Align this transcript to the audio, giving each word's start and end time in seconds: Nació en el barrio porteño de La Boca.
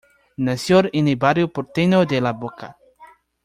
Nació 0.37 0.81
en 0.93 1.09
el 1.09 1.15
barrio 1.15 1.53
porteño 1.53 2.07
de 2.07 2.21
La 2.21 2.33
Boca. 2.33 2.75